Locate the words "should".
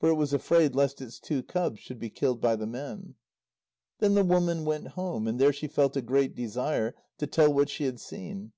1.78-2.00